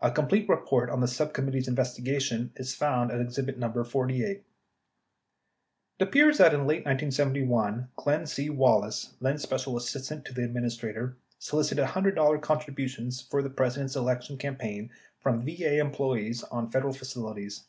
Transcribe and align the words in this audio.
A 0.00 0.08
complete 0.08 0.48
report 0.48 0.88
on 0.88 1.00
the 1.00 1.08
subcommit 1.08 1.50
tee's 1.50 1.66
investigation 1.66 2.52
is 2.54 2.76
found 2.76 3.10
at 3.10 3.20
exhibit 3.20 3.58
No. 3.58 3.72
48. 3.72 4.22
56 4.46 4.46
It 5.98 6.02
appears 6.04 6.38
that 6.38 6.54
in 6.54 6.60
late 6.60 6.84
1971 6.86 7.88
Glenn 7.96 8.24
C. 8.28 8.50
Wallace, 8.50 9.14
then 9.20 9.36
Special 9.36 9.76
Assist 9.76 10.12
ant 10.12 10.24
to 10.26 10.32
the 10.32 10.44
Administrator, 10.44 11.16
solicited 11.40 11.84
$100 11.86 12.40
contributions 12.40 13.22
for 13.22 13.42
the 13.42 13.50
Presi 13.50 13.74
dent's 13.78 13.96
election 13.96 14.38
campaign 14.38 14.90
from 15.18 15.44
VA 15.44 15.80
employees 15.80 16.44
on 16.44 16.70
Federal 16.70 16.92
facilities. 16.92 17.64